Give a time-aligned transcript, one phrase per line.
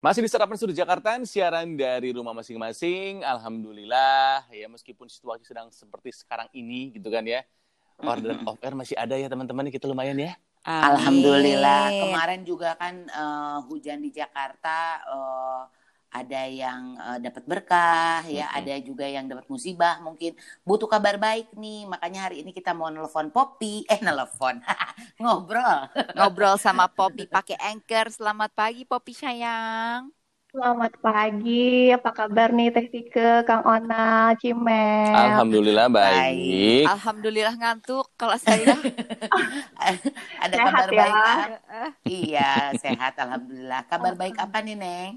[0.00, 3.20] Masih di Serapan Studio Jakarta, siaran dari rumah masing-masing.
[3.20, 7.44] Alhamdulillah, ya meskipun situasi sedang seperti sekarang ini gitu kan ya.
[8.00, 10.40] Order of air masih ada ya teman-teman, kita lumayan ya.
[10.64, 11.92] Alhamdulillah.
[11.92, 15.68] Kemarin juga kan uh, hujan di Jakarta uh,
[16.10, 18.58] ada yang uh, dapat berkah ya, Mm-mm.
[18.58, 20.34] ada juga yang dapat musibah mungkin.
[20.68, 21.86] Butuh kabar baik nih.
[21.92, 24.56] Makanya hari ini kita mau nelpon Poppy, eh nelpon.
[25.22, 25.78] Ngobrol.
[26.16, 28.06] Ngobrol sama Poppy pakai Anchor.
[28.10, 30.10] Selamat pagi Poppy sayang.
[30.52, 31.50] Selamat pagi,
[31.96, 33.94] apa kabar nih Teh Tike, Kang Ona,
[34.40, 35.14] Cimel?
[35.14, 36.90] Alhamdulillah baik.
[36.90, 38.06] Alhamdulillah ngantuk.
[38.20, 38.72] Kalau saya
[40.44, 41.00] ada Sehat kabar ya.
[41.00, 41.24] baik?
[42.10, 42.40] Iya,
[42.82, 43.80] sehat alhamdulillah.
[43.90, 45.12] Kabar baik apa nih, Neng?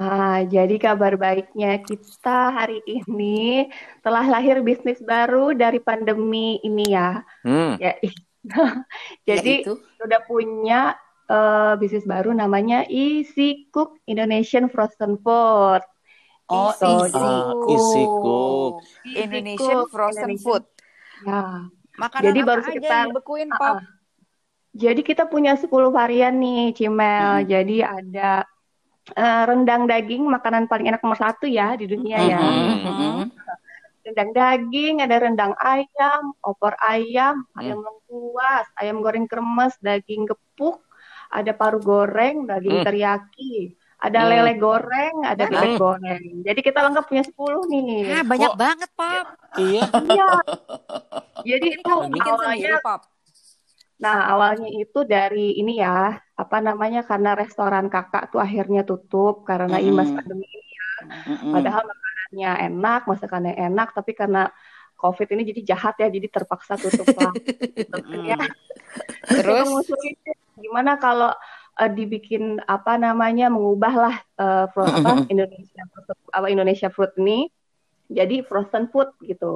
[0.00, 3.68] Ah, jadi kabar baiknya kita hari ini
[4.00, 7.20] telah lahir bisnis baru dari pandemi ini ya.
[7.44, 7.76] Hmm.
[7.76, 8.00] Ya,
[9.28, 9.76] jadi Yaitu?
[10.00, 10.96] udah punya
[11.28, 15.84] eh, bisnis baru namanya Easy Cook Indonesian Frozen Food.
[16.48, 17.68] Oh, Easy easy cook.
[17.68, 18.74] Easy Cook.
[19.06, 20.64] Indonesian Cook frozen Indonesian- food.
[21.22, 21.42] Ya.
[21.94, 23.76] Makanan Jadi baru sekitar- yang dibekuin Ah, Pop?
[23.76, 23.80] ah.
[24.72, 27.44] Jadi kita punya 10 varian nih, Cimel.
[27.44, 27.46] Mhm.
[27.46, 28.30] Jadi ada
[29.10, 32.38] eh, rendang daging, makanan paling enak nomor satu ya di dunia ya.
[32.38, 32.86] Mhm, Mhm.
[32.86, 33.24] mhm.
[34.00, 37.60] Rendang daging, ada rendang ayam, opor ayam, Hmm.
[37.60, 40.80] ayam lengkuas, ayam goreng kremes, daging gepuk,
[41.28, 42.86] ada paru goreng, daging Hmm.
[42.86, 43.54] teriyaki,
[43.96, 44.30] ada Hmm.
[44.32, 45.52] lele goreng, ada Banyak.
[45.52, 46.24] bebek goreng.
[46.42, 48.08] Jadi kita lengkap punya 10 nih.
[48.10, 49.26] Ah, banyak Kok- banget Pop.
[49.58, 49.82] Iya.
[50.08, 50.26] Iya.
[51.50, 53.00] Jadi Ini itu awalnya sendiri Pop.
[54.02, 55.90] Nah, awalnya itu dari ini ya,
[56.42, 59.86] apa namanya, karena restoran kakak tuh akhirnya tutup karena Mm-mm.
[59.88, 60.46] imbas pandemi.
[61.00, 61.50] Mhm.
[61.52, 64.38] Padahal makanannya enak, masakannya enak, tapi karena
[65.00, 67.34] COVID ini jadi jahat ya, jadi terpaksa tutup lah.
[67.88, 68.36] Gitu kan ya.
[69.36, 69.68] Terus
[70.62, 71.30] gimana kalau
[71.80, 72.42] eh, dibikin
[72.74, 75.80] apa namanya, mengubah lah eh, fro- apa, Indonesia
[76.36, 77.32] apa Indonesia Fruit ini
[78.18, 79.46] jadi frozen food gitu.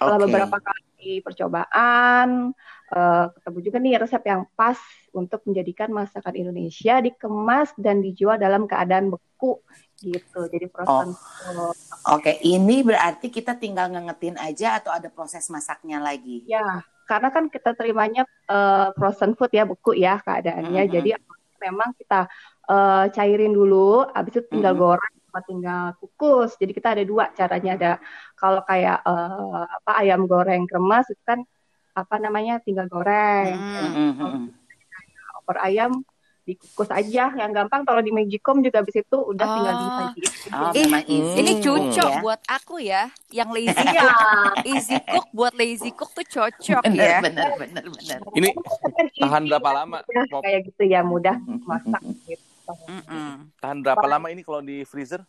[0.00, 2.56] Setelah beberapa kali percobaan,
[2.88, 4.80] eh, ketemu juga nih resep yang pas
[5.12, 9.60] untuk menjadikan masakan Indonesia dikemas dan dijual dalam keadaan beku
[10.00, 10.40] gitu.
[10.48, 11.76] Jadi frozen food.
[12.08, 16.48] Oke, ini berarti kita tinggal ngengetin aja atau ada proses masaknya lagi?
[16.48, 20.88] Ya, karena kan kita terimanya eh, frozen food ya beku ya keadaannya.
[20.88, 20.92] Mhm.
[20.96, 21.10] Jadi
[21.60, 22.24] memang kita
[22.72, 24.80] eh, cairin dulu, habis itu tinggal Mhm.
[24.80, 26.58] goreng apa tinggal kukus.
[26.58, 27.90] Jadi kita ada dua caranya ada
[28.34, 31.40] kalau kayak eh, apa ayam goreng kremes itu kan
[31.94, 33.54] apa namanya tinggal goreng.
[33.56, 33.94] Hmm.
[33.94, 34.50] Mhm, mhm.
[35.38, 36.02] Opor ayam
[36.42, 39.82] dikukus aja yang gampang kalau di Magicom juga habis itu udah tinggal Oh.
[39.86, 40.50] disajiin.
[40.50, 41.36] Oh, Ih, memang easy.
[41.38, 41.62] Ini Hmm.
[41.62, 42.18] cocok ya.
[42.18, 44.14] buat aku ya, yang lazy cook.
[44.66, 47.18] Easy cook buat lazy cook tuh cocok Bener, ya.
[47.22, 48.18] bener, bener, bener.
[48.34, 48.48] Ini
[48.98, 49.98] Kan tahan berapa lama?
[50.02, 50.42] mudah, Pop?
[50.42, 52.49] kayak gitu ya mudah masak gitu.
[52.68, 53.50] Mm-mm.
[53.58, 55.22] Tahan berapa lama ini kalau di freezer?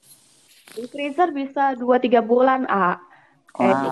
[0.72, 2.98] Di freezer bisa 2-3 bulan, ah.
[3.52, 3.68] Wow.
[3.68, 3.92] gitu.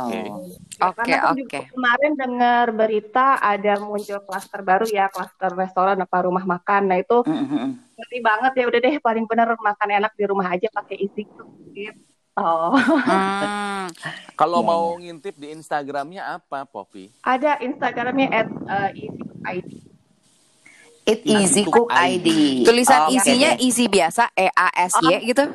[0.80, 1.60] Oke, Karena kan oke.
[1.76, 6.88] kemarin dengar berita ada muncul klaster baru ya, klaster restoran apa rumah makan.
[6.88, 7.76] Nah itu mhm.
[8.00, 11.44] ngeri banget ya udah deh paling bener makan enak di rumah aja pakai gitu.
[12.40, 12.72] Oh.
[12.72, 13.92] Hmm.
[14.40, 17.12] Kalau Iya, mau ngintip di Instagramnya apa, Poppy?
[17.20, 19.79] Ada Instagramnya at uh, easy cook ID.
[21.10, 22.28] It easy cook ID.
[22.62, 23.66] Tulisan Oke isinya deh.
[23.66, 25.46] easy biasa E A S Y gitu.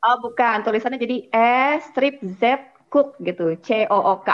[0.00, 2.42] Oh bukan, tulisannya jadi E strip Z
[2.90, 4.30] cook gitu, C O O K.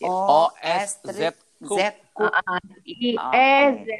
[0.00, 1.78] O S Z Cook.
[1.78, 1.80] Z
[2.12, 2.30] cook.
[2.30, 3.34] Uh, I Oke.
[3.34, 3.90] E Z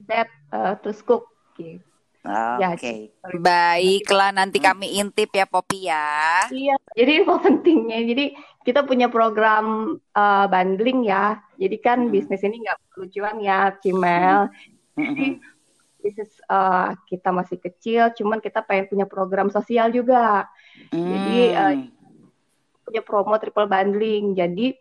[0.00, 0.10] Z
[0.50, 1.82] uh, terus cook gitu.
[2.22, 3.10] Ya, Oke.
[3.34, 6.46] Baiklah, nanti kami intip ya Poppy ya.
[6.46, 7.98] Iya, jadi info pentingnya.
[8.06, 8.24] Jadi
[8.62, 11.42] kita punya program uh, bundling ya.
[11.58, 12.14] Jadi kan Hmm.
[12.14, 14.46] bisnis ini nggak perlu cuan ya, Cimel.
[14.46, 14.71] Mhm.
[14.96, 15.40] Jadi
[16.02, 20.50] bisnis uh, kita masih kecil, cuman kita pengen punya program sosial juga.
[20.90, 21.90] Jadi, eh, Hmm.
[22.82, 24.34] Punya promo triple bundling.
[24.34, 24.74] Jadi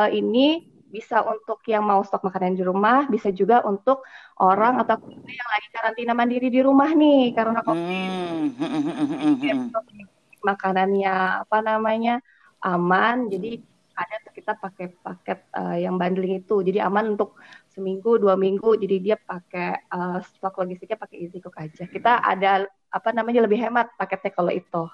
[0.00, 4.06] uh, ini bisa untuk yang mau stok makanan di rumah, bisa juga untuk
[4.40, 7.82] orang atau keluarga yang lagi karantina mandiri di rumah nih karena COVID.
[7.82, 8.48] Hmm.
[8.54, 10.06] Mhm, mhm, mhm.
[10.44, 12.20] makanannya apa namanya
[12.60, 13.64] aman jadi
[13.96, 17.40] ada kita pakai paket eh, yang bundling itu jadi aman untuk
[17.72, 22.68] seminggu dua minggu jadi dia pakai eh, stok logistiknya pakai easy cook aja kita ada
[22.92, 24.84] apa namanya lebih hemat paketnya kalau itu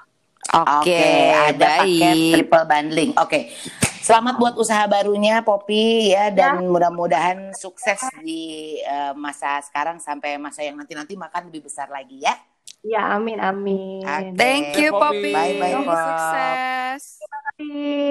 [0.51, 3.13] Oke, ada paket triple bundling.
[3.21, 3.53] Oke.
[4.01, 10.65] Selamat buat usaha barunya Poppy ya dan mudah-mudahan sukses di eh, masa sekarang sampai masa
[10.65, 12.35] yang nanti-nanti makan lebih besar lagi ya.
[12.81, 14.41] ya amin amin Oke.
[14.41, 15.31] Thank you Poppy.
[15.31, 15.61] Poppy.
[15.61, 16.01] Bye-bye, Pop.
[16.01, 17.05] Sukses.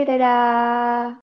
[0.06, 1.18] dadah